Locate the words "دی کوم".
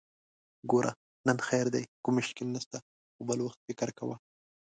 1.73-2.13